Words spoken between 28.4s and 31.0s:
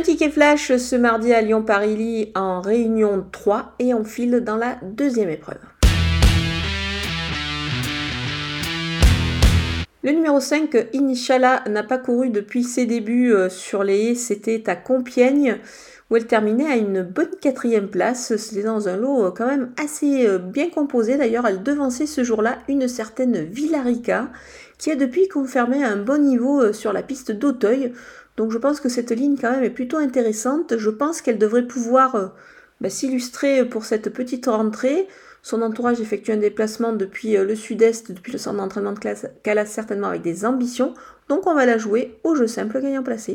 je pense que cette ligne quand même est plutôt intéressante. Je